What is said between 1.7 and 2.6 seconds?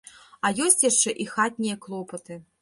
клопаты.